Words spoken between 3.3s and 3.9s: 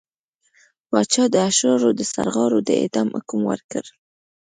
ورکړ.